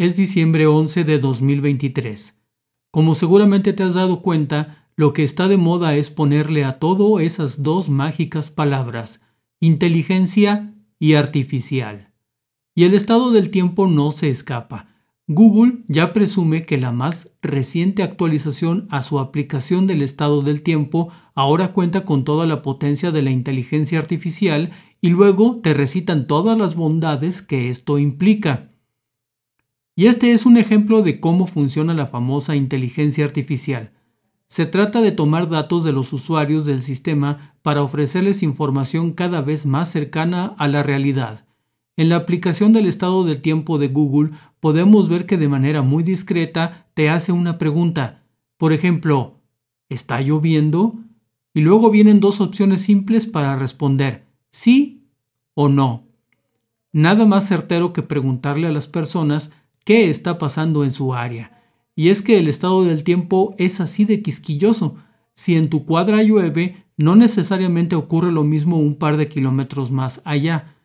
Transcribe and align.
Es 0.00 0.16
diciembre 0.16 0.66
11 0.66 1.04
de 1.04 1.18
2023. 1.18 2.34
Como 2.90 3.14
seguramente 3.14 3.74
te 3.74 3.82
has 3.82 3.92
dado 3.92 4.22
cuenta, 4.22 4.88
lo 4.96 5.12
que 5.12 5.22
está 5.22 5.46
de 5.46 5.58
moda 5.58 5.94
es 5.94 6.08
ponerle 6.08 6.64
a 6.64 6.78
todo 6.78 7.20
esas 7.20 7.62
dos 7.62 7.90
mágicas 7.90 8.48
palabras, 8.48 9.20
inteligencia 9.60 10.72
y 10.98 11.12
artificial. 11.12 12.14
Y 12.74 12.84
el 12.84 12.94
estado 12.94 13.30
del 13.30 13.50
tiempo 13.50 13.88
no 13.88 14.10
se 14.10 14.30
escapa. 14.30 14.88
Google 15.26 15.84
ya 15.86 16.14
presume 16.14 16.62
que 16.64 16.78
la 16.78 16.92
más 16.92 17.32
reciente 17.42 18.02
actualización 18.02 18.88
a 18.88 19.02
su 19.02 19.18
aplicación 19.18 19.86
del 19.86 20.00
estado 20.00 20.40
del 20.40 20.62
tiempo 20.62 21.12
ahora 21.34 21.74
cuenta 21.74 22.06
con 22.06 22.24
toda 22.24 22.46
la 22.46 22.62
potencia 22.62 23.10
de 23.10 23.20
la 23.20 23.32
inteligencia 23.32 23.98
artificial 23.98 24.70
y 25.02 25.10
luego 25.10 25.60
te 25.62 25.74
recitan 25.74 26.26
todas 26.26 26.56
las 26.56 26.74
bondades 26.74 27.42
que 27.42 27.68
esto 27.68 27.98
implica. 27.98 28.69
Y 30.00 30.06
este 30.06 30.32
es 30.32 30.46
un 30.46 30.56
ejemplo 30.56 31.02
de 31.02 31.20
cómo 31.20 31.46
funciona 31.46 31.92
la 31.92 32.06
famosa 32.06 32.56
inteligencia 32.56 33.22
artificial. 33.22 33.92
Se 34.46 34.64
trata 34.64 35.02
de 35.02 35.12
tomar 35.12 35.50
datos 35.50 35.84
de 35.84 35.92
los 35.92 36.14
usuarios 36.14 36.64
del 36.64 36.80
sistema 36.80 37.54
para 37.60 37.82
ofrecerles 37.82 38.42
información 38.42 39.12
cada 39.12 39.42
vez 39.42 39.66
más 39.66 39.90
cercana 39.90 40.54
a 40.56 40.68
la 40.68 40.82
realidad. 40.82 41.44
En 41.98 42.08
la 42.08 42.16
aplicación 42.16 42.72
del 42.72 42.86
estado 42.86 43.24
del 43.24 43.42
tiempo 43.42 43.76
de 43.76 43.88
Google 43.88 44.30
podemos 44.58 45.10
ver 45.10 45.26
que 45.26 45.36
de 45.36 45.48
manera 45.48 45.82
muy 45.82 46.02
discreta 46.02 46.86
te 46.94 47.10
hace 47.10 47.32
una 47.32 47.58
pregunta. 47.58 48.22
Por 48.56 48.72
ejemplo, 48.72 49.42
¿está 49.90 50.22
lloviendo? 50.22 50.94
Y 51.52 51.60
luego 51.60 51.90
vienen 51.90 52.20
dos 52.20 52.40
opciones 52.40 52.80
simples 52.80 53.26
para 53.26 53.54
responder, 53.56 54.24
sí 54.50 55.04
o 55.52 55.68
no. 55.68 56.04
Nada 56.90 57.26
más 57.26 57.46
certero 57.46 57.92
que 57.92 58.02
preguntarle 58.02 58.66
a 58.66 58.72
las 58.72 58.86
personas 58.88 59.52
qué 59.90 60.08
está 60.08 60.38
pasando 60.38 60.84
en 60.84 60.92
su 60.92 61.14
área. 61.14 61.50
Y 61.96 62.10
es 62.10 62.22
que 62.22 62.38
el 62.38 62.46
estado 62.46 62.84
del 62.84 63.02
tiempo 63.02 63.56
es 63.58 63.80
así 63.80 64.04
de 64.04 64.22
quisquilloso. 64.22 64.94
Si 65.34 65.56
en 65.56 65.68
tu 65.68 65.84
cuadra 65.84 66.22
llueve, 66.22 66.84
no 66.96 67.16
necesariamente 67.16 67.96
ocurre 67.96 68.30
lo 68.30 68.44
mismo 68.44 68.78
un 68.78 68.94
par 68.94 69.16
de 69.16 69.26
kilómetros 69.26 69.90
más 69.90 70.22
allá. 70.24 70.76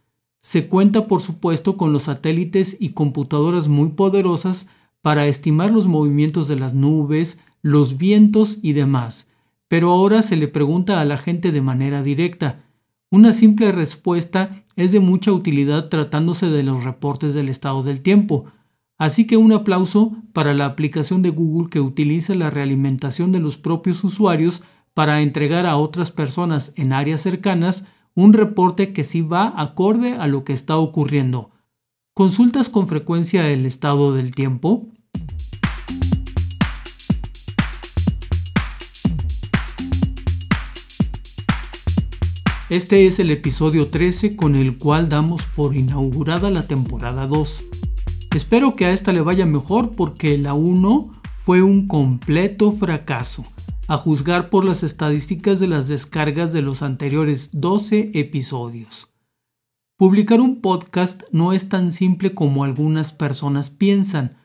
Se 0.41 0.67
cuenta, 0.67 1.05
por 1.05 1.21
supuesto, 1.21 1.77
con 1.77 1.93
los 1.93 2.01
satélites 2.01 2.77
y 2.79 2.93
computadoras 2.93 3.67
muy 3.67 3.89
poderosas 3.89 4.65
para 5.03 5.27
estimar 5.27 5.69
los 5.69 5.85
movimientos 5.85 6.47
de 6.47 6.55
las 6.55 6.73
nubes, 6.73 7.37
los 7.61 7.99
vientos 7.99 8.57
y 8.63 8.73
demás. 8.73 9.27
Pero 9.67 9.91
ahora 9.91 10.23
se 10.23 10.35
le 10.35 10.47
pregunta 10.47 10.99
a 10.99 11.05
la 11.05 11.17
gente 11.17 11.51
de 11.51 11.61
manera 11.61 12.01
directa. 12.01 12.63
Una 13.11 13.33
simple 13.33 13.71
respuesta 13.71 14.65
es 14.75 14.93
de 14.93 14.99
mucha 14.99 15.31
utilidad 15.31 15.89
tratándose 15.89 16.49
de 16.49 16.63
los 16.63 16.83
reportes 16.83 17.35
del 17.35 17.49
estado 17.49 17.83
del 17.83 18.01
tiempo. 18.01 18.45
Así 18.97 19.27
que 19.27 19.35
un 19.35 19.51
aplauso 19.51 20.13
para 20.31 20.53
la 20.53 20.65
aplicación 20.65 21.21
de 21.21 21.29
Google 21.29 21.69
que 21.69 21.81
utiliza 21.81 22.33
la 22.33 22.49
realimentación 22.49 23.33
de 23.33 23.39
los 23.39 23.57
propios 23.57 24.03
usuarios 24.05 24.63
para 24.93 25.21
entregar 25.21 25.65
a 25.65 25.75
otras 25.75 26.11
personas 26.11 26.71
en 26.77 26.93
áreas 26.93 27.19
cercanas 27.19 27.83
un 28.13 28.31
reporte 28.31 28.93
que 28.93 29.03
sí 29.03 29.21
va 29.21 29.53
acorde 29.57 30.13
a 30.13 30.27
lo 30.27 30.45
que 30.45 30.53
está 30.53 30.77
ocurriendo. 30.77 31.51
¿Consultas 32.13 32.69
con 32.69 32.87
frecuencia 32.87 33.49
el 33.49 33.65
estado 33.65 34.13
del 34.13 34.33
tiempo? 34.33 34.87
Este 42.69 43.05
es 43.05 43.19
el 43.19 43.29
episodio 43.31 43.89
13 43.89 44.37
con 44.37 44.55
el 44.55 44.77
cual 44.77 45.09
damos 45.09 45.45
por 45.47 45.75
inaugurada 45.75 46.49
la 46.49 46.65
temporada 46.65 47.27
2. 47.27 47.84
Espero 48.35 48.75
que 48.75 48.83
a 48.83 48.91
esta 48.91 49.13
le 49.13 49.21
vaya 49.21 49.45
mejor 49.45 49.91
porque 49.91 50.37
la 50.37 50.55
1 50.55 51.09
fue 51.37 51.63
un 51.63 51.87
completo 51.87 52.73
fracaso, 52.73 53.43
a 53.87 53.95
juzgar 53.95 54.49
por 54.49 54.65
las 54.65 54.83
estadísticas 54.83 55.61
de 55.61 55.67
las 55.67 55.87
descargas 55.87 56.51
de 56.51 56.61
los 56.61 56.81
anteriores 56.81 57.61
12 57.61 58.11
episodios. 58.13 59.07
Publicar 59.95 60.41
un 60.41 60.59
podcast 60.59 61.23
no 61.31 61.53
es 61.53 61.69
tan 61.69 61.93
simple 61.93 62.33
como 62.33 62.65
algunas 62.65 63.13
personas 63.13 63.69
piensan. 63.69 64.35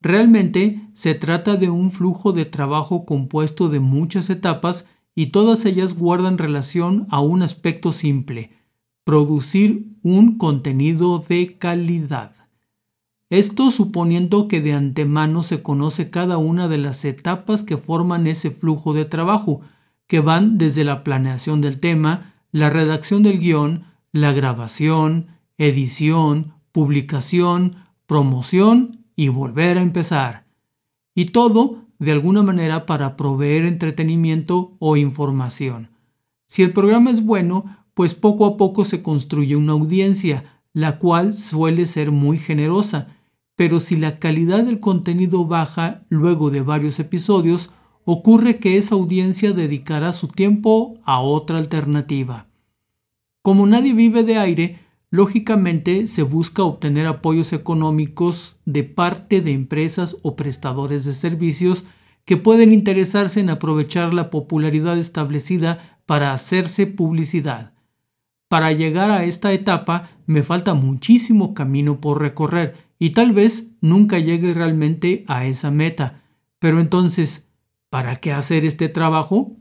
Realmente 0.00 0.88
se 0.94 1.16
trata 1.16 1.56
de 1.56 1.70
un 1.70 1.90
flujo 1.90 2.30
de 2.30 2.44
trabajo 2.44 3.04
compuesto 3.04 3.68
de 3.68 3.80
muchas 3.80 4.30
etapas 4.30 4.86
y 5.12 5.32
todas 5.32 5.64
ellas 5.64 5.98
guardan 5.98 6.38
relación 6.38 7.08
a 7.10 7.18
un 7.18 7.42
aspecto 7.42 7.90
simple, 7.90 8.52
producir 9.02 9.88
un 10.04 10.38
contenido 10.38 11.18
de 11.18 11.58
calidad. 11.58 12.39
Esto 13.30 13.70
suponiendo 13.70 14.48
que 14.48 14.60
de 14.60 14.72
antemano 14.72 15.44
se 15.44 15.62
conoce 15.62 16.10
cada 16.10 16.36
una 16.36 16.66
de 16.66 16.78
las 16.78 17.04
etapas 17.04 17.62
que 17.62 17.76
forman 17.76 18.26
ese 18.26 18.50
flujo 18.50 18.92
de 18.92 19.04
trabajo, 19.04 19.60
que 20.08 20.18
van 20.18 20.58
desde 20.58 20.82
la 20.82 21.04
planeación 21.04 21.60
del 21.60 21.78
tema, 21.78 22.34
la 22.50 22.70
redacción 22.70 23.22
del 23.22 23.38
guion, 23.38 23.84
la 24.10 24.32
grabación, 24.32 25.28
edición, 25.58 26.54
publicación, 26.72 27.76
promoción 28.06 29.04
y 29.14 29.28
volver 29.28 29.78
a 29.78 29.82
empezar. 29.82 30.44
Y 31.14 31.26
todo, 31.26 31.84
de 32.00 32.10
alguna 32.10 32.42
manera, 32.42 32.84
para 32.84 33.16
proveer 33.16 33.64
entretenimiento 33.64 34.74
o 34.80 34.96
información. 34.96 35.90
Si 36.46 36.64
el 36.64 36.72
programa 36.72 37.12
es 37.12 37.24
bueno, 37.24 37.84
pues 37.94 38.14
poco 38.14 38.44
a 38.44 38.56
poco 38.56 38.84
se 38.84 39.02
construye 39.02 39.54
una 39.54 39.74
audiencia, 39.74 40.60
la 40.72 40.98
cual 40.98 41.32
suele 41.32 41.86
ser 41.86 42.10
muy 42.10 42.36
generosa, 42.36 43.19
pero 43.60 43.78
si 43.78 43.98
la 43.98 44.18
calidad 44.18 44.64
del 44.64 44.80
contenido 44.80 45.44
baja 45.44 46.06
luego 46.08 46.50
de 46.50 46.62
varios 46.62 46.98
episodios, 46.98 47.68
ocurre 48.06 48.56
que 48.56 48.78
esa 48.78 48.94
audiencia 48.94 49.52
dedicará 49.52 50.14
su 50.14 50.28
tiempo 50.28 50.96
a 51.04 51.20
otra 51.20 51.58
alternativa. 51.58 52.46
Como 53.42 53.66
nadie 53.66 53.92
vive 53.92 54.24
de 54.24 54.38
aire, 54.38 54.78
lógicamente 55.10 56.06
se 56.06 56.22
busca 56.22 56.62
obtener 56.62 57.06
apoyos 57.06 57.52
económicos 57.52 58.56
de 58.64 58.82
parte 58.82 59.42
de 59.42 59.52
empresas 59.52 60.16
o 60.22 60.36
prestadores 60.36 61.04
de 61.04 61.12
servicios 61.12 61.84
que 62.24 62.38
pueden 62.38 62.72
interesarse 62.72 63.40
en 63.40 63.50
aprovechar 63.50 64.14
la 64.14 64.30
popularidad 64.30 64.96
establecida 64.96 66.00
para 66.06 66.32
hacerse 66.32 66.86
publicidad. 66.86 67.74
Para 68.48 68.72
llegar 68.72 69.10
a 69.10 69.24
esta 69.24 69.52
etapa 69.52 70.08
me 70.24 70.42
falta 70.42 70.72
muchísimo 70.72 71.52
camino 71.52 72.00
por 72.00 72.22
recorrer 72.22 72.88
y 73.00 73.10
tal 73.10 73.32
vez 73.32 73.72
nunca 73.80 74.18
llegue 74.18 74.52
realmente 74.52 75.24
a 75.26 75.46
esa 75.46 75.70
meta. 75.70 76.22
Pero 76.58 76.78
entonces, 76.78 77.48
¿para 77.88 78.16
qué 78.16 78.30
hacer 78.30 78.66
este 78.66 78.90
trabajo? 78.90 79.56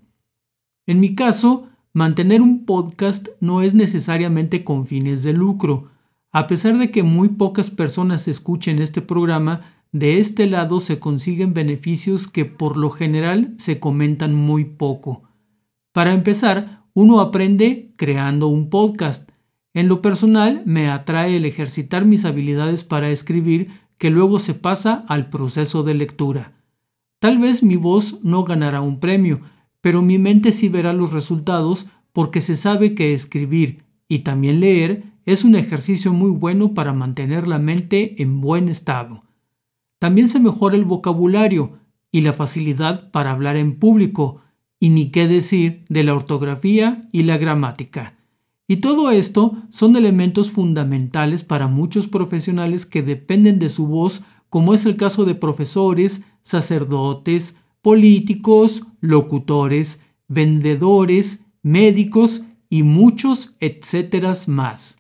En 0.85 0.99
mi 0.99 1.15
caso, 1.15 1.69
mantener 1.93 2.41
un 2.41 2.65
podcast 2.65 3.29
no 3.39 3.61
es 3.61 3.73
necesariamente 3.73 4.65
con 4.65 4.85
fines 4.85 5.23
de 5.23 5.31
lucro. 5.31 5.89
A 6.31 6.47
pesar 6.47 6.77
de 6.77 6.91
que 6.91 7.01
muy 7.01 7.29
pocas 7.29 7.69
personas 7.69 8.27
escuchen 8.27 8.81
este 8.81 9.01
programa, 9.01 9.61
de 9.93 10.19
este 10.19 10.45
lado 10.45 10.81
se 10.81 10.99
consiguen 10.99 11.53
beneficios 11.53 12.27
que 12.27 12.43
por 12.43 12.75
lo 12.75 12.89
general 12.89 13.55
se 13.57 13.79
comentan 13.79 14.35
muy 14.35 14.65
poco. 14.65 15.23
Para 15.93 16.11
empezar, 16.11 16.83
uno 16.93 17.21
aprende 17.21 17.93
creando 17.95 18.47
un 18.49 18.69
podcast. 18.69 19.31
En 19.79 19.87
lo 19.87 20.01
personal, 20.01 20.61
me 20.65 20.89
atrae 20.89 21.37
el 21.37 21.45
ejercitar 21.45 22.03
mis 22.03 22.25
habilidades 22.25 22.83
para 22.83 23.11
escribir 23.11 23.71
que 23.97 24.09
luego 24.09 24.37
se 24.37 24.53
pasa 24.53 25.05
al 25.07 25.29
proceso 25.29 25.83
de 25.83 25.93
lectura. 25.93 26.51
Tal 27.19 27.37
vez 27.37 27.63
mi 27.63 27.77
voz 27.77 28.21
no 28.21 28.43
ganará 28.43 28.81
un 28.81 28.99
premio, 28.99 29.39
pero 29.79 30.01
mi 30.01 30.19
mente 30.19 30.51
sí 30.51 30.67
verá 30.67 30.91
los 30.91 31.13
resultados 31.13 31.85
porque 32.11 32.41
se 32.41 32.57
sabe 32.57 32.93
que 32.93 33.13
escribir 33.13 33.85
y 34.09 34.19
también 34.19 34.59
leer 34.59 35.03
es 35.25 35.45
un 35.45 35.55
ejercicio 35.55 36.11
muy 36.11 36.31
bueno 36.31 36.73
para 36.73 36.91
mantener 36.91 37.47
la 37.47 37.57
mente 37.57 38.21
en 38.21 38.41
buen 38.41 38.67
estado. 38.67 39.23
También 39.97 40.27
se 40.27 40.41
mejora 40.41 40.75
el 40.75 40.83
vocabulario 40.83 41.79
y 42.11 42.19
la 42.19 42.33
facilidad 42.33 43.11
para 43.11 43.31
hablar 43.31 43.55
en 43.55 43.79
público, 43.79 44.41
y 44.77 44.89
ni 44.89 45.09
qué 45.09 45.29
decir 45.29 45.85
de 45.87 46.03
la 46.03 46.15
ortografía 46.15 47.07
y 47.13 47.23
la 47.23 47.37
gramática. 47.37 48.18
Y 48.69 48.77
todo 48.77 49.09
esto 49.09 49.63
son 49.71 49.95
elementos 49.95 50.51
fundamentales 50.51 51.41
para 51.41 51.67
muchos 51.67 52.07
profesionales 52.07 52.85
que 52.85 53.01
dependen 53.01 53.57
de 53.57 53.67
su 53.67 53.87
voz, 53.87 54.21
como 54.47 54.75
es 54.75 54.85
el 54.85 54.95
caso 54.95 55.25
de 55.25 55.33
profesores, 55.33 56.21
sacerdotes, 56.43 57.55
políticos, 57.81 58.83
locutores, 59.01 60.01
vendedores, 60.27 61.43
médicos 61.63 62.43
y 62.69 62.83
muchos 62.83 63.55
etcétera 63.59 64.33
más. 64.45 64.99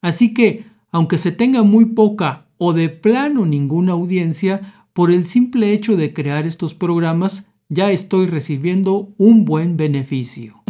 Así 0.00 0.32
que, 0.32 0.64
aunque 0.92 1.18
se 1.18 1.32
tenga 1.32 1.64
muy 1.64 1.86
poca 1.86 2.46
o 2.58 2.72
de 2.74 2.90
plano 2.90 3.44
ninguna 3.44 3.90
audiencia, 3.90 4.86
por 4.92 5.10
el 5.10 5.24
simple 5.24 5.72
hecho 5.72 5.96
de 5.96 6.14
crear 6.14 6.46
estos 6.46 6.74
programas 6.74 7.44
ya 7.68 7.90
estoy 7.90 8.26
recibiendo 8.26 9.12
un 9.18 9.44
buen 9.44 9.76
beneficio. 9.76 10.62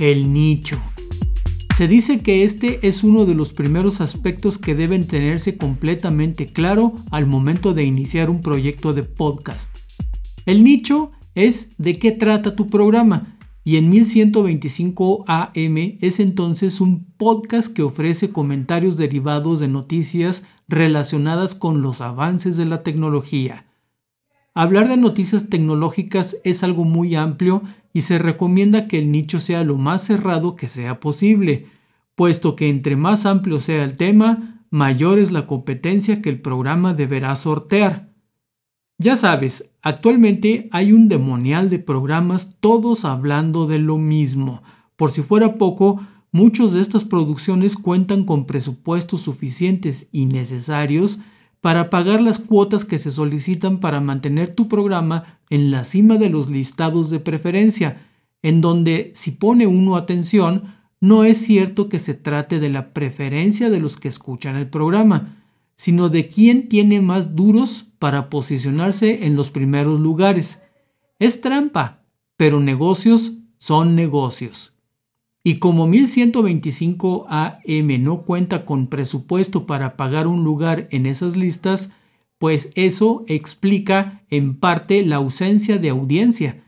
El 0.00 0.32
nicho. 0.32 0.80
Se 1.76 1.86
dice 1.86 2.22
que 2.22 2.42
este 2.42 2.86
es 2.88 3.04
uno 3.04 3.26
de 3.26 3.34
los 3.34 3.52
primeros 3.52 4.00
aspectos 4.00 4.56
que 4.56 4.74
deben 4.74 5.06
tenerse 5.06 5.58
completamente 5.58 6.46
claro 6.46 6.94
al 7.10 7.26
momento 7.26 7.74
de 7.74 7.84
iniciar 7.84 8.30
un 8.30 8.40
proyecto 8.40 8.94
de 8.94 9.02
podcast. 9.02 9.76
El 10.46 10.64
nicho 10.64 11.10
es 11.34 11.76
de 11.76 11.98
qué 11.98 12.12
trata 12.12 12.56
tu 12.56 12.66
programa 12.66 13.38
y 13.62 13.76
en 13.76 13.90
1125 13.90 15.24
AM 15.26 15.98
es 16.00 16.18
entonces 16.18 16.80
un 16.80 17.04
podcast 17.18 17.72
que 17.72 17.82
ofrece 17.82 18.30
comentarios 18.30 18.96
derivados 18.96 19.60
de 19.60 19.68
noticias 19.68 20.44
relacionadas 20.66 21.54
con 21.54 21.82
los 21.82 22.00
avances 22.00 22.56
de 22.56 22.64
la 22.64 22.82
tecnología. 22.82 23.69
Hablar 24.60 24.90
de 24.90 24.98
noticias 24.98 25.48
tecnológicas 25.48 26.36
es 26.44 26.62
algo 26.62 26.84
muy 26.84 27.14
amplio 27.14 27.62
y 27.94 28.02
se 28.02 28.18
recomienda 28.18 28.88
que 28.88 28.98
el 28.98 29.10
nicho 29.10 29.40
sea 29.40 29.64
lo 29.64 29.78
más 29.78 30.04
cerrado 30.04 30.54
que 30.54 30.68
sea 30.68 31.00
posible, 31.00 31.68
puesto 32.14 32.56
que 32.56 32.68
entre 32.68 32.94
más 32.94 33.24
amplio 33.24 33.58
sea 33.58 33.82
el 33.84 33.96
tema, 33.96 34.66
mayor 34.68 35.18
es 35.18 35.30
la 35.30 35.46
competencia 35.46 36.20
que 36.20 36.28
el 36.28 36.42
programa 36.42 36.92
deberá 36.92 37.34
sortear. 37.36 38.12
Ya 38.98 39.16
sabes, 39.16 39.70
actualmente 39.80 40.68
hay 40.72 40.92
un 40.92 41.08
demonial 41.08 41.70
de 41.70 41.78
programas 41.78 42.58
todos 42.60 43.06
hablando 43.06 43.66
de 43.66 43.78
lo 43.78 43.96
mismo. 43.96 44.62
Por 44.96 45.10
si 45.10 45.22
fuera 45.22 45.54
poco, 45.56 46.02
muchas 46.32 46.74
de 46.74 46.82
estas 46.82 47.04
producciones 47.04 47.76
cuentan 47.76 48.24
con 48.24 48.44
presupuestos 48.44 49.22
suficientes 49.22 50.10
y 50.12 50.26
necesarios 50.26 51.18
para 51.60 51.90
pagar 51.90 52.22
las 52.22 52.38
cuotas 52.38 52.84
que 52.84 52.98
se 52.98 53.12
solicitan 53.12 53.80
para 53.80 54.00
mantener 54.00 54.54
tu 54.54 54.68
programa 54.68 55.40
en 55.50 55.70
la 55.70 55.84
cima 55.84 56.16
de 56.16 56.30
los 56.30 56.48
listados 56.48 57.10
de 57.10 57.20
preferencia, 57.20 58.06
en 58.42 58.60
donde 58.60 59.12
si 59.14 59.32
pone 59.32 59.66
uno 59.66 59.96
atención, 59.96 60.74
no 61.00 61.24
es 61.24 61.38
cierto 61.38 61.88
que 61.88 61.98
se 61.98 62.14
trate 62.14 62.60
de 62.60 62.70
la 62.70 62.92
preferencia 62.92 63.70
de 63.70 63.80
los 63.80 63.96
que 63.96 64.08
escuchan 64.08 64.56
el 64.56 64.68
programa, 64.68 65.44
sino 65.76 66.08
de 66.08 66.28
quién 66.28 66.68
tiene 66.68 67.00
más 67.00 67.36
duros 67.36 67.86
para 67.98 68.28
posicionarse 68.28 69.24
en 69.26 69.36
los 69.36 69.50
primeros 69.50 70.00
lugares. 70.00 70.62
Es 71.18 71.40
trampa, 71.40 72.04
pero 72.36 72.60
negocios 72.60 73.32
son 73.58 73.94
negocios. 73.94 74.74
Y 75.42 75.58
como 75.58 75.86
1125 75.86 77.26
AM 77.28 78.02
no 78.02 78.22
cuenta 78.22 78.64
con 78.64 78.88
presupuesto 78.88 79.66
para 79.66 79.96
pagar 79.96 80.26
un 80.26 80.44
lugar 80.44 80.86
en 80.90 81.06
esas 81.06 81.36
listas, 81.36 81.90
pues 82.38 82.70
eso 82.74 83.24
explica 83.26 84.22
en 84.30 84.54
parte 84.54 85.04
la 85.04 85.16
ausencia 85.16 85.78
de 85.78 85.90
audiencia. 85.90 86.64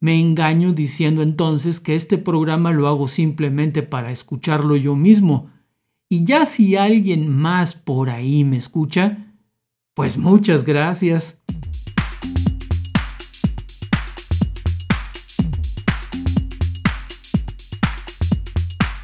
Me 0.00 0.20
engaño 0.20 0.72
diciendo 0.72 1.22
entonces 1.22 1.80
que 1.80 1.94
este 1.94 2.18
programa 2.18 2.72
lo 2.72 2.88
hago 2.88 3.08
simplemente 3.08 3.82
para 3.82 4.12
escucharlo 4.12 4.76
yo 4.76 4.96
mismo, 4.96 5.50
y 6.08 6.24
ya 6.24 6.44
si 6.44 6.76
alguien 6.76 7.28
más 7.28 7.74
por 7.74 8.10
ahí 8.10 8.44
me 8.44 8.56
escucha, 8.56 9.34
pues 9.94 10.18
muchas 10.18 10.64
gracias. 10.64 11.43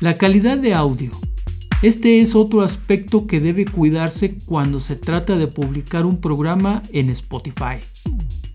La 0.00 0.14
calidad 0.14 0.56
de 0.56 0.72
audio. 0.72 1.10
Este 1.82 2.22
es 2.22 2.34
otro 2.34 2.62
aspecto 2.62 3.26
que 3.26 3.38
debe 3.38 3.66
cuidarse 3.66 4.38
cuando 4.46 4.80
se 4.80 4.96
trata 4.96 5.36
de 5.36 5.46
publicar 5.46 6.06
un 6.06 6.22
programa 6.22 6.80
en 6.94 7.10
Spotify. 7.10 7.76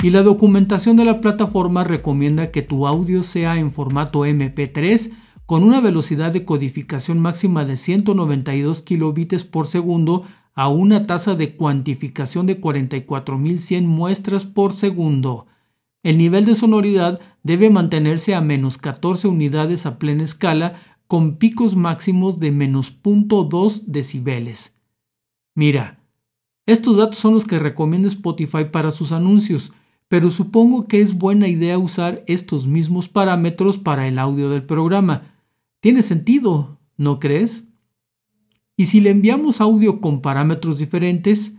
Y 0.02 0.10
la 0.10 0.24
documentación 0.24 0.98
de 0.98 1.06
la 1.06 1.20
plataforma 1.20 1.84
recomienda 1.84 2.50
que 2.50 2.64
tu 2.64 2.88
audio 2.88 3.22
sea 3.22 3.60
en 3.60 3.72
formato 3.72 4.26
MP3 4.26 5.12
con 5.46 5.64
una 5.64 5.82
velocidad 5.82 6.34
de 6.34 6.46
codificación 6.46 7.20
máxima 7.20 7.64
de 7.64 7.76
192 7.76 8.82
kilobits 8.82 9.44
por 9.44 9.68
segundo 9.68 10.24
a 10.56 10.70
una 10.70 11.06
tasa 11.06 11.36
de 11.36 11.56
cuantificación 11.56 12.48
de 12.48 12.60
44.100 12.60 13.84
muestras 13.84 14.46
por 14.46 14.74
segundo. 14.74 15.46
El 16.02 16.18
nivel 16.18 16.46
de 16.46 16.56
sonoridad 16.56 17.20
debe 17.44 17.70
mantenerse 17.70 18.34
a 18.34 18.42
menos 18.42 18.80
14 18.80 19.28
unidades 19.28 19.86
a 19.86 20.00
plena 20.00 20.24
escala 20.24 20.74
con 21.08 21.38
picos 21.38 21.76
máximos 21.76 22.40
de 22.40 22.52
menos 22.52 22.94
0.2 23.02 23.84
decibeles. 23.86 24.74
Mira, 25.54 26.00
estos 26.66 26.98
datos 26.98 27.20
son 27.20 27.34
los 27.34 27.46
que 27.46 27.60
recomienda 27.60 28.08
Spotify 28.08 28.66
para 28.72 28.92
sus 28.92 29.12
anuncios, 29.12 29.72
pero 30.08 30.30
supongo 30.30 30.88
que 30.88 31.02
es 31.02 31.18
buena 31.18 31.48
idea 31.48 31.78
usar 31.78 32.24
estos 32.28 32.68
mismos 32.68 33.10
parámetros 33.10 33.78
para 33.78 34.08
el 34.08 34.20
audio 34.20 34.50
del 34.50 34.64
programa, 34.64 35.36
tiene 35.80 36.02
sentido, 36.02 36.80
¿no 36.98 37.20
crees? 37.20 37.66
Y 38.78 38.88
si 38.88 39.00
le 39.00 39.12
enviamos 39.12 39.62
audio 39.62 40.02
con 40.02 40.22
parámetros 40.22 40.80
diferentes, 40.80 41.54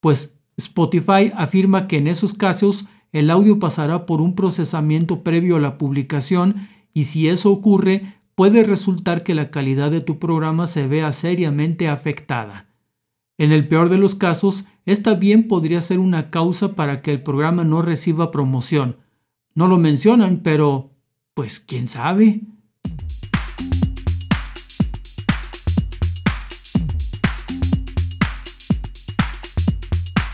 pues 0.00 0.36
Spotify 0.56 1.32
afirma 1.34 1.86
que 1.86 1.98
en 1.98 2.06
esos 2.06 2.32
casos 2.32 2.86
el 3.12 3.30
audio 3.30 3.58
pasará 3.58 4.06
por 4.06 4.20
un 4.20 4.34
procesamiento 4.34 5.22
previo 5.22 5.56
a 5.56 5.60
la 5.60 5.78
publicación 5.78 6.68
y 6.94 7.04
si 7.04 7.28
eso 7.28 7.50
ocurre 7.50 8.14
puede 8.36 8.64
resultar 8.64 9.24
que 9.24 9.34
la 9.34 9.50
calidad 9.50 9.90
de 9.90 10.02
tu 10.02 10.18
programa 10.18 10.66
se 10.66 10.86
vea 10.86 11.10
seriamente 11.10 11.88
afectada. 11.88 12.66
En 13.38 13.50
el 13.50 13.66
peor 13.66 13.88
de 13.88 13.96
los 13.96 14.14
casos, 14.14 14.66
esta 14.84 15.14
bien 15.14 15.48
podría 15.48 15.80
ser 15.80 15.98
una 15.98 16.30
causa 16.30 16.74
para 16.74 17.00
que 17.00 17.10
el 17.12 17.22
programa 17.22 17.64
no 17.64 17.80
reciba 17.80 18.30
promoción. 18.30 18.98
No 19.54 19.68
lo 19.68 19.78
mencionan, 19.78 20.40
pero, 20.44 20.90
pues, 21.32 21.60
¿quién 21.60 21.88
sabe? 21.88 22.42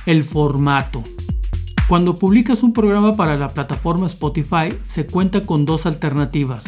El 0.06 0.24
formato. 0.24 1.04
Cuando 1.88 2.16
publicas 2.16 2.64
un 2.64 2.72
programa 2.72 3.14
para 3.14 3.36
la 3.36 3.48
plataforma 3.48 4.06
Spotify, 4.06 4.76
se 4.88 5.06
cuenta 5.06 5.42
con 5.42 5.64
dos 5.64 5.86
alternativas, 5.86 6.64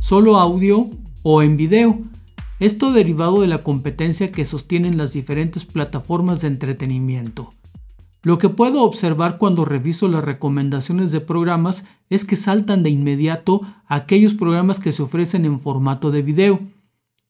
solo 0.00 0.38
audio 0.38 0.86
o 1.22 1.42
en 1.42 1.56
video. 1.56 1.98
Esto 2.60 2.92
derivado 2.92 3.40
de 3.40 3.48
la 3.48 3.58
competencia 3.58 4.30
que 4.30 4.44
sostienen 4.44 4.96
las 4.96 5.12
diferentes 5.12 5.64
plataformas 5.64 6.40
de 6.40 6.48
entretenimiento. 6.48 7.50
Lo 8.22 8.38
que 8.38 8.48
puedo 8.48 8.84
observar 8.84 9.36
cuando 9.36 9.64
reviso 9.64 10.06
las 10.06 10.24
recomendaciones 10.24 11.10
de 11.10 11.20
programas 11.20 11.84
es 12.08 12.24
que 12.24 12.36
saltan 12.36 12.84
de 12.84 12.90
inmediato 12.90 13.62
aquellos 13.86 14.34
programas 14.34 14.78
que 14.78 14.92
se 14.92 15.02
ofrecen 15.02 15.44
en 15.44 15.60
formato 15.60 16.12
de 16.12 16.22
video. 16.22 16.60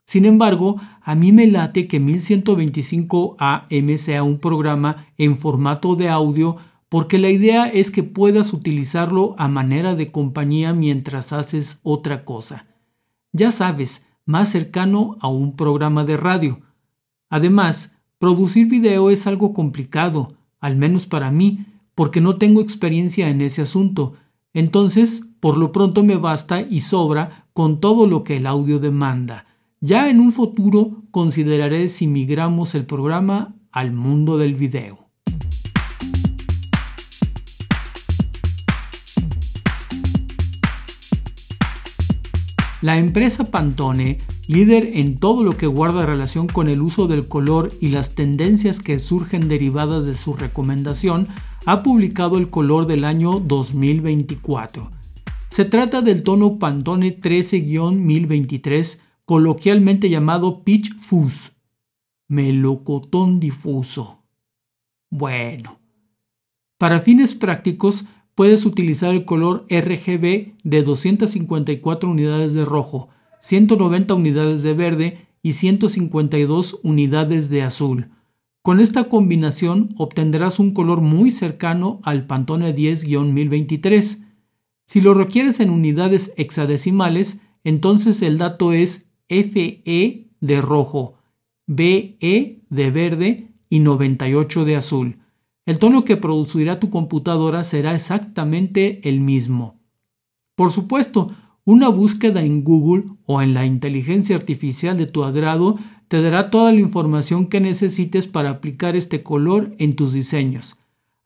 Sin 0.04 0.26
embargo, 0.26 0.78
a 1.00 1.14
mí 1.14 1.32
me 1.32 1.46
late 1.46 1.88
que 1.88 1.98
1125 1.98 3.36
AM 3.38 3.96
sea 3.96 4.22
un 4.22 4.38
programa 4.38 5.06
en 5.16 5.38
formato 5.38 5.96
de 5.96 6.10
audio 6.10 6.58
porque 6.92 7.18
la 7.18 7.30
idea 7.30 7.68
es 7.68 7.90
que 7.90 8.02
puedas 8.02 8.52
utilizarlo 8.52 9.34
a 9.38 9.48
manera 9.48 9.94
de 9.94 10.12
compañía 10.12 10.74
mientras 10.74 11.32
haces 11.32 11.80
otra 11.82 12.26
cosa. 12.26 12.66
Ya 13.32 13.50
sabes, 13.50 14.04
más 14.26 14.50
cercano 14.50 15.16
a 15.22 15.28
un 15.28 15.56
programa 15.56 16.04
de 16.04 16.18
radio. 16.18 16.60
Además, 17.30 17.94
producir 18.18 18.68
video 18.68 19.08
es 19.08 19.26
algo 19.26 19.54
complicado, 19.54 20.34
al 20.60 20.76
menos 20.76 21.06
para 21.06 21.30
mí, 21.30 21.64
porque 21.94 22.20
no 22.20 22.36
tengo 22.36 22.60
experiencia 22.60 23.30
en 23.30 23.40
ese 23.40 23.62
asunto. 23.62 24.12
Entonces, 24.52 25.22
por 25.40 25.56
lo 25.56 25.72
pronto 25.72 26.04
me 26.04 26.16
basta 26.16 26.60
y 26.60 26.80
sobra 26.80 27.46
con 27.54 27.80
todo 27.80 28.06
lo 28.06 28.22
que 28.22 28.36
el 28.36 28.46
audio 28.46 28.78
demanda. 28.78 29.46
Ya 29.80 30.10
en 30.10 30.20
un 30.20 30.30
futuro 30.30 31.04
consideraré 31.10 31.88
si 31.88 32.06
migramos 32.06 32.74
el 32.74 32.84
programa 32.84 33.54
al 33.70 33.94
mundo 33.94 34.36
del 34.36 34.56
video. 34.56 35.01
La 42.82 42.98
empresa 42.98 43.44
Pantone, 43.44 44.18
líder 44.48 44.90
en 44.94 45.16
todo 45.16 45.44
lo 45.44 45.56
que 45.56 45.68
guarda 45.68 46.04
relación 46.04 46.48
con 46.48 46.68
el 46.68 46.82
uso 46.82 47.06
del 47.06 47.28
color 47.28 47.70
y 47.80 47.90
las 47.90 48.16
tendencias 48.16 48.80
que 48.80 48.98
surgen 48.98 49.46
derivadas 49.46 50.04
de 50.04 50.14
su 50.14 50.34
recomendación, 50.34 51.28
ha 51.64 51.84
publicado 51.84 52.38
el 52.38 52.48
color 52.48 52.88
del 52.88 53.04
año 53.04 53.38
2024. 53.38 54.90
Se 55.48 55.64
trata 55.64 56.02
del 56.02 56.24
tono 56.24 56.58
Pantone 56.58 57.20
13-1023 57.20 58.98
coloquialmente 59.24 60.10
llamado 60.10 60.64
pitch 60.64 60.92
fuzz, 60.98 61.52
melocotón 62.26 63.38
difuso. 63.38 64.24
Bueno, 65.08 65.78
para 66.78 66.98
fines 66.98 67.36
prácticos 67.36 68.06
puedes 68.34 68.64
utilizar 68.64 69.14
el 69.14 69.24
color 69.24 69.66
RGB 69.68 70.54
de 70.62 70.82
254 70.82 72.10
unidades 72.10 72.54
de 72.54 72.64
rojo, 72.64 73.08
190 73.40 74.14
unidades 74.14 74.62
de 74.62 74.74
verde 74.74 75.26
y 75.42 75.52
152 75.54 76.80
unidades 76.82 77.50
de 77.50 77.62
azul. 77.62 78.10
Con 78.62 78.78
esta 78.78 79.08
combinación 79.08 79.94
obtendrás 79.98 80.60
un 80.60 80.72
color 80.72 81.00
muy 81.00 81.32
cercano 81.32 82.00
al 82.04 82.26
Pantone 82.26 82.72
10-1023. 82.74 84.24
Si 84.86 85.00
lo 85.00 85.14
requieres 85.14 85.58
en 85.58 85.70
unidades 85.70 86.32
hexadecimales, 86.36 87.40
entonces 87.64 88.22
el 88.22 88.38
dato 88.38 88.72
es 88.72 89.08
FE 89.28 90.30
de 90.40 90.60
rojo, 90.60 91.14
BE 91.66 92.62
de 92.68 92.90
verde 92.90 93.48
y 93.68 93.80
98 93.80 94.64
de 94.64 94.76
azul. 94.76 95.21
El 95.64 95.78
tono 95.78 96.04
que 96.04 96.16
producirá 96.16 96.80
tu 96.80 96.90
computadora 96.90 97.62
será 97.62 97.94
exactamente 97.94 99.08
el 99.08 99.20
mismo. 99.20 99.80
Por 100.56 100.70
supuesto, 100.70 101.30
una 101.64 101.88
búsqueda 101.88 102.42
en 102.42 102.64
Google 102.64 103.04
o 103.24 103.40
en 103.40 103.54
la 103.54 103.64
inteligencia 103.64 104.34
artificial 104.34 104.96
de 104.96 105.06
tu 105.06 105.22
agrado 105.22 105.78
te 106.08 106.20
dará 106.20 106.50
toda 106.50 106.72
la 106.72 106.80
información 106.80 107.46
que 107.46 107.60
necesites 107.60 108.26
para 108.26 108.50
aplicar 108.50 108.96
este 108.96 109.22
color 109.22 109.74
en 109.78 109.94
tus 109.94 110.12
diseños. 110.12 110.76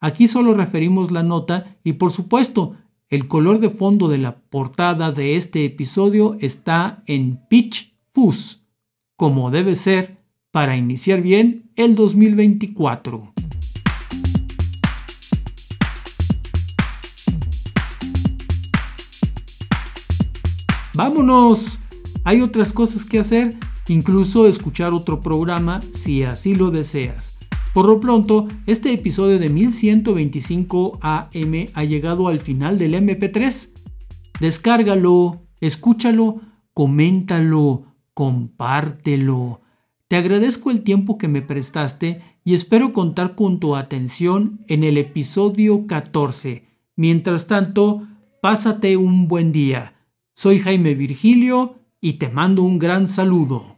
Aquí 0.01 0.29
solo 0.29 0.53
referimos 0.53 1.11
la 1.11 1.23
nota 1.23 1.79
y 1.83 1.95
por 1.95 2.13
supuesto, 2.13 2.77
el 3.09 3.29
color 3.29 3.61
de 3.61 3.71
fondo 3.71 4.09
de 4.09 4.19
la 4.19 4.37
portada 4.37 5.13
de 5.13 5.37
este 5.37 5.65
episodio 5.65 6.37
está 6.41 7.03
en 7.07 7.41
Pitch 7.49 7.95
Fuzz, 8.13 8.61
como 9.17 9.51
debe 9.51 9.77
ser 9.77 10.19
para 10.51 10.77
iniciar 10.77 11.23
bien 11.23 11.71
el 11.77 11.95
2024. 11.95 13.36
Vámonos. 20.97 21.79
Hay 22.25 22.41
otras 22.41 22.73
cosas 22.73 23.05
que 23.05 23.19
hacer, 23.19 23.55
incluso 23.87 24.47
escuchar 24.47 24.95
otro 24.95 25.21
programa 25.21 25.83
si 25.83 26.23
así 26.23 26.55
lo 26.55 26.71
deseas. 26.71 27.39
Por 27.75 27.85
lo 27.85 28.01
pronto, 28.01 28.49
este 28.67 28.95
episodio 28.95 29.39
de 29.39 29.51
1125 29.51 30.99
AM 31.03 31.67
ha 31.75 31.85
llegado 31.85 32.29
al 32.29 32.41
final 32.41 32.79
del 32.79 32.95
MP3. 32.95 33.69
Descárgalo, 34.41 35.43
escúchalo, 35.61 36.41
coméntalo, 36.73 37.85
compártelo. 38.15 39.61
Te 40.09 40.17
agradezco 40.17 40.71
el 40.71 40.81
tiempo 40.81 41.19
que 41.19 41.29
me 41.29 41.43
prestaste 41.43 42.23
y 42.43 42.55
espero 42.55 42.95
contar 42.95 43.35
con 43.35 43.61
tu 43.61 43.77
atención 43.77 44.65
en 44.67 44.83
el 44.83 44.97
episodio 44.97 45.87
14. 45.87 46.65
Mientras 46.97 47.47
tanto, 47.47 48.09
pásate 48.41 48.97
un 48.97 49.29
buen 49.29 49.53
día. 49.53 49.96
Soy 50.39 50.59
Jaime 50.59 50.95
Virgilio 50.95 51.79
y 51.99 52.19
te 52.19 52.29
mando 52.29 52.61
un 52.61 52.79
gran 52.79 53.09
saludo. 53.09 53.76